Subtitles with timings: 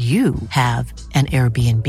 [0.00, 1.86] you have an Airbnb.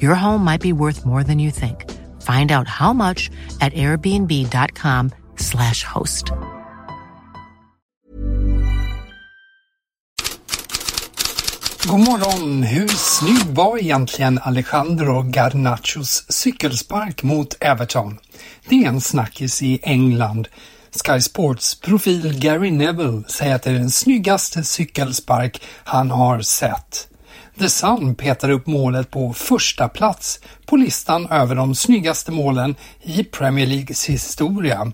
[0.00, 1.90] Your home might be worth more than you think.
[2.22, 6.30] Find out how much at airbnb.com/slash host.
[11.86, 12.62] God morgon!
[12.62, 18.18] Hur snygg var egentligen Alejandro Garnachos cykelspark mot Everton?
[18.68, 20.48] Det är en snackis i England.
[20.90, 27.08] Sky Sports profil Gary Neville säger att det är den snyggaste cykelspark han har sett.
[27.62, 33.24] The Sun petar upp målet på första plats på listan över de snyggaste målen i
[33.24, 34.92] Premier Leagues historia.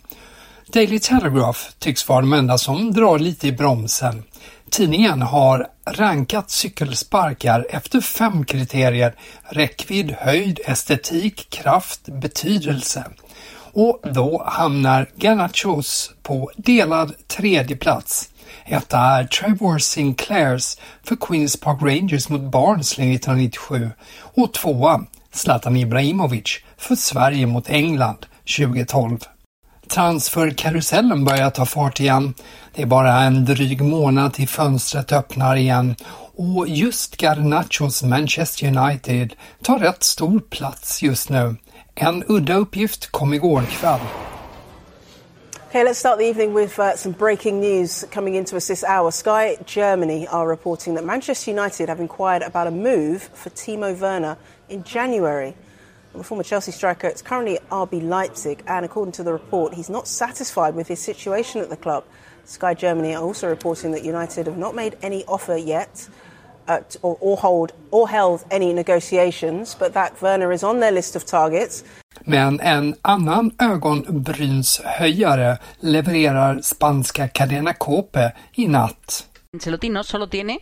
[0.73, 4.25] Daily Telegraph tycks vara de enda som drar lite i bromsen.
[4.71, 9.15] Tidningen har rankat cykelsparkar efter fem kriterier.
[9.43, 13.05] Räckvidd, höjd, estetik, kraft, betydelse.
[13.73, 18.31] Och då hamnar Garnachos på delad tredje plats.
[18.65, 23.91] Etta är Trevor Sinclairs för Queens Park Rangers mot Barnsley 1997
[24.35, 28.27] och tvåa Zlatan Ibrahimovic för Sverige mot England
[28.59, 29.19] 2012.
[29.89, 32.35] Transferkarusellen börjar ta fart igen.
[32.75, 35.97] Det är bara en dryg månad till fönstret öppnar igen
[36.37, 41.57] och just Garnachos Manchester United tar rätt stor plats just nu.
[42.01, 44.01] En udda uppgift kom igår kväll.
[45.69, 49.11] Okay, let's start the evening with uh, some breaking news coming into us this hour.
[49.11, 54.37] Sky Germany are reporting that Manchester United have inquired about a move for Timo Werner
[54.69, 55.55] in January.
[56.15, 59.91] The former Chelsea striker is currently at RB Leipzig, and according to the report, he's
[59.91, 62.05] not satisfied with his situation at the club.
[62.45, 66.09] Sky Germany are also reporting that United have not made any offer yet.
[66.69, 71.17] Uh, or, or, hold or held any negotiations, but that Werner is on their list
[71.17, 71.85] of targets.
[72.25, 79.27] Men en annan ögonbrynshöjare levererar spanska Cadena Cope i natt.
[79.53, 80.59] Ancelotti no solo tiene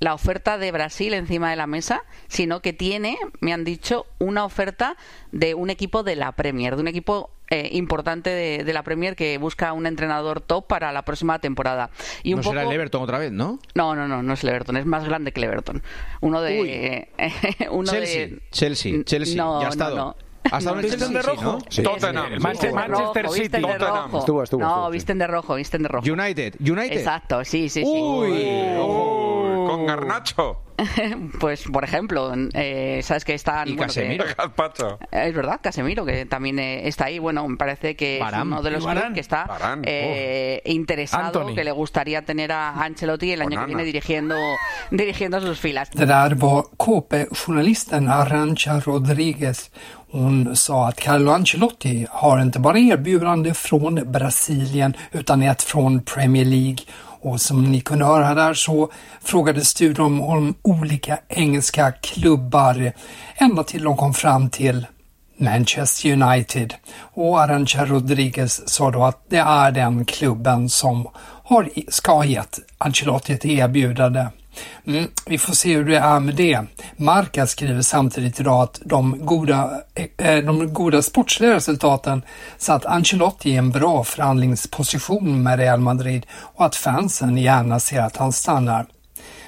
[0.00, 4.44] la oferta de Brasil encima de la mesa, sino que tiene, me han dicho, una
[4.44, 4.96] oferta
[5.32, 9.16] de un equipo de la Premier, de un equipo eh, importante de, de, la Premier
[9.16, 11.90] que busca un entrenador top para la próxima temporada.
[12.22, 12.54] Y un no poco...
[12.54, 13.58] será el Everton otra vez, ¿no?
[13.74, 15.82] No, no, no, no es el Everton, es más grande que el Everton.
[16.20, 17.08] Uno de...
[17.70, 18.42] uno Chelsea, de...
[18.50, 19.96] Chelsea, Chelsea, no, ya ha estado.
[19.96, 20.28] No, no.
[20.50, 21.42] ¿Hasta no, visten de rojo?
[21.42, 21.58] ¿no?
[21.68, 22.34] Sí, Tottenham.
[22.34, 23.60] sí, Manchester, Manchester rojo, City.
[23.60, 24.16] Tottenham.
[24.16, 26.06] Estuvo, estuvo, no, estuvo, visten de rojo, visten de rojo.
[26.10, 26.96] United, United.
[26.96, 27.86] Exacto, sí, sí, sí.
[27.86, 29.27] Uy, Uy,
[29.88, 30.62] Garnacho.
[31.40, 33.66] pues, por ejemplo, eh, sabes que están.
[33.68, 34.24] Y bueno, Casemiro.
[34.24, 34.98] que- Gazpacho.
[35.10, 37.18] es verdad, Casemiro, que también eh, está ahí.
[37.18, 38.42] Bueno, me parece que Varane.
[38.42, 39.48] es uno de los que está
[39.84, 41.54] eh, interesado, Anthony.
[41.56, 43.62] que le gustaría tener a Ancelotti el año Onana.
[43.62, 44.36] que viene dirigiendo,
[44.92, 45.90] dirigiendo sus filas.
[45.90, 49.70] Det där var KP-journalisten Arantxa Rodriguez.
[50.10, 56.44] Hon sa att Carlo Ancelotti har inte bara erbjudande från Brasilien utan ett från Premier
[56.44, 56.78] League.
[57.20, 58.90] Och som ni kunde höra där så
[59.22, 62.92] frågade studion om olika engelska klubbar
[63.34, 64.86] ända till de kom fram till
[65.36, 66.74] Manchester United.
[66.98, 71.08] Och Arantxa Rodriguez sa då att det är den klubben som
[71.44, 74.26] har, ska ha gett Ancelotti ett erbjudande.
[74.86, 76.60] Mm, vi får se hur det är med det.
[76.96, 82.22] Marca skriver samtidigt idag att de goda, eh, eh de goda sportsliga resultaten
[82.58, 88.16] satt Ancelotti i en bra förhandlingsposition med Real Madrid och att fansen gärna ser att
[88.16, 88.86] han stannar.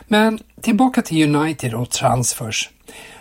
[0.08, 2.70] Men tillbaka till United och transfers.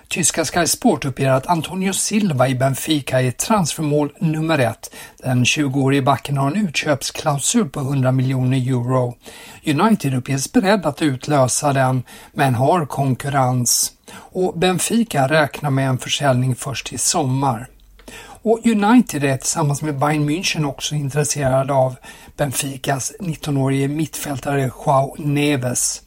[0.10, 4.96] Tyska Sky Sport uppger att Antonio Silva i Benfica är transfermål nummer ett.
[5.18, 9.16] Den 20-årige backen har en utköpsklausul på 100 miljoner euro.
[9.66, 12.04] United uppges beredd att utlösa den,
[12.34, 13.92] men har konkurrens.
[14.12, 17.68] Och Benfica räknar med en försäljning först i sommar.
[18.42, 21.96] Och United är tillsammans med Bayern München också intresserade av
[22.38, 26.02] Benficas 19-årige mittfältare Joao Neves.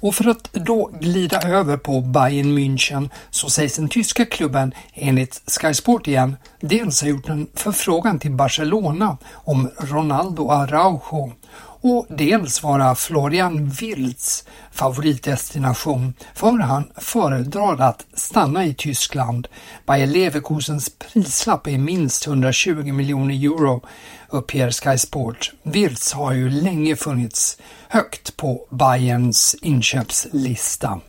[0.00, 5.42] Och för att då glida över på Bayern München så sägs den tyska klubben enligt
[5.46, 11.32] Sky Sport igen dels ha gjort en förfrågan till Barcelona om Ronaldo Araujo
[11.80, 19.48] och dels vara Florian Wirtz favoritdestination för han föredrar att stanna i Tyskland.
[19.86, 23.82] Bayer Leverkusens prislapp är minst 120 miljoner euro
[24.28, 25.52] uppger Sky Sport.
[25.62, 31.00] Wirtz har ju länge funnits högt på Bayerns inköpslista.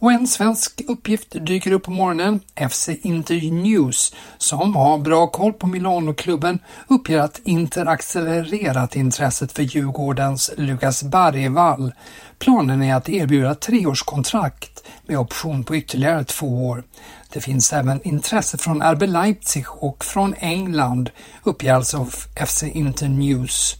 [0.00, 2.40] Och en svensk uppgift dyker upp på morgonen.
[2.70, 6.58] FC Inter News, som har bra koll på Milano-klubben,
[6.88, 11.92] uppger att Inter accelererat intresset för Djurgårdens Lukas Bergvall.
[12.38, 16.84] Planen är att erbjuda treårskontrakt med option på ytterligare två år.
[17.32, 21.10] Det finns även intresse från RB Leipzig och från England,
[21.44, 22.06] uppger alltså
[22.46, 23.78] FC Inter News.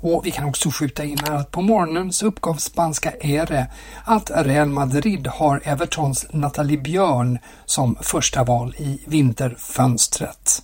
[0.00, 3.66] Och vi kan också skjuta in här att på morgonen så uppgav spanska ERE
[4.04, 10.62] att Real Madrid har Evertons Nathalie Björn som första val i vinterfönstret.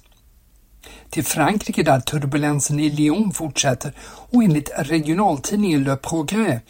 [1.10, 3.92] Till Frankrike där turbulensen i Lyon fortsätter
[4.32, 6.60] och enligt regionaltidningen Le Progrès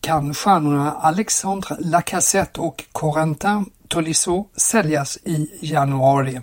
[0.00, 6.40] kan stjärnorna Alexandre Lacazette och Corentin Tolisso säljas i januari.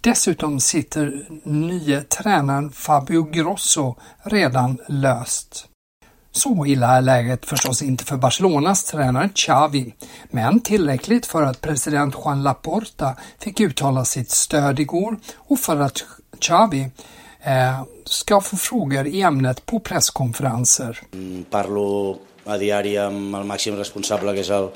[0.00, 5.68] Dessutom sitter nye tränaren Fabio Grosso redan löst.
[6.32, 9.94] Så illa är läget förstås inte för Barcelonas tränare Xavi,
[10.30, 16.04] men tillräckligt för att president Juan Laporta fick uttala sitt stöd igår och för att
[16.40, 16.90] Xavi
[17.42, 21.00] eh, ska få frågor i ämnet på presskonferenser.
[21.12, 24.68] Mm, parlo a diari amb el màxim responsable que és el,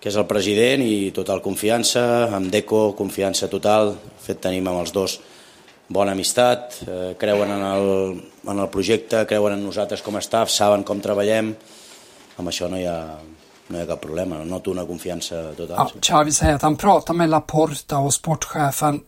[0.00, 4.92] que és el president i total confiança, amb Deco confiança total, fet tenim amb els
[4.94, 5.18] dos
[5.88, 7.88] bona amistat, eh, creuen en el,
[8.46, 11.54] en el projecte, creuen en nosaltres com a staff, saben com treballem,
[12.36, 12.98] amb això no hi ha,
[13.68, 15.76] no hi ha cap problema, noto una confiança total.
[15.76, 19.00] Ja, Xavi säger att han pratar med Laporta och sportchefen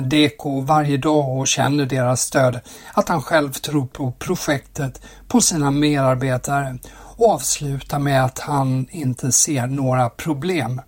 [0.00, 2.60] Deco varje dag och känner deras stöd,
[2.92, 6.78] att han själv tror på projektet, på sina medarbetare
[7.16, 10.80] och avslutar med att han inte ser några problem.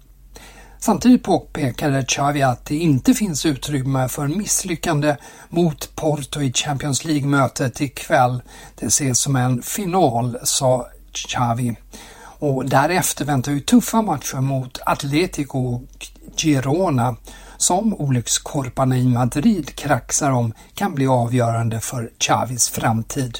[0.81, 5.17] Samtidigt påpekade Xavi att det inte finns utrymme för misslyckande
[5.49, 8.43] mot Porto i Champions League-mötet ikväll.
[8.75, 11.77] Det ses som en final, sa Xavi.
[12.39, 15.83] Och därefter väntar ju tuffa matcher mot Atletico och
[16.41, 17.17] Girona
[17.57, 23.39] som olyckskorparna i Madrid kraxar om kan bli avgörande för Chavis framtid.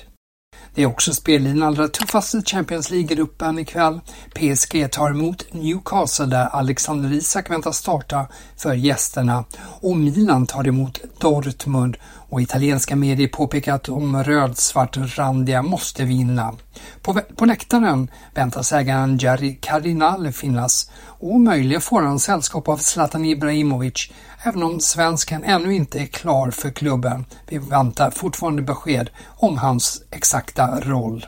[0.79, 4.01] Det är också spel i den allra tuffaste Champions League-gruppen ikväll.
[4.35, 8.27] PSG tar emot Newcastle där Alexander Isak väntas starta
[8.57, 9.45] för gästerna
[9.81, 11.97] och Milan tar emot Dortmund
[12.29, 16.55] och italienska medier påpekar att de rödsvartrandiga måste vinna.
[17.03, 23.25] På, på läktaren väntas ägaren Jerry Cardinal finnas och möjligen får han sällskap av Zlatan
[23.25, 24.11] Ibrahimovic
[24.43, 27.25] även om svensken ännu inte är klar för klubben.
[27.47, 31.27] Vi väntar fortfarande besked om hans exakta roll.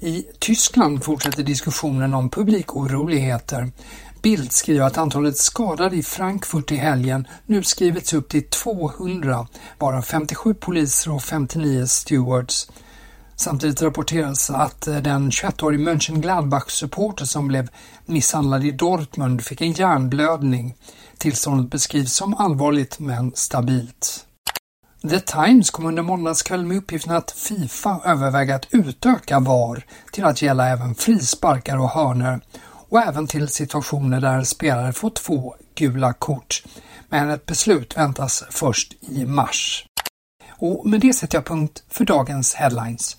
[0.00, 3.70] I Tyskland fortsätter diskussionen om publikoroligheter.
[4.22, 9.46] Bild skriver att antalet skadade i Frankfurt i helgen nu skrivits upp till 200,
[9.78, 12.70] varav 57 poliser och 59 stewards.
[13.40, 17.68] Samtidigt rapporteras att eh, den 21-årige Mönchengladbach-supporter som blev
[18.06, 20.74] misshandlad i Dortmund fick en hjärnblödning.
[21.18, 24.26] Tillståndet beskrivs som allvarligt men stabilt.
[25.10, 30.42] The Times kom under måndagskväll med uppgiften att Fifa överväger att utöka VAR till att
[30.42, 32.40] gälla även frisparkar och hörner
[32.88, 36.62] och även till situationer där spelare får två gula kort.
[37.08, 39.86] Men ett beslut väntas först i mars.
[40.50, 43.16] Och med det sätter jag punkt för dagens headlines.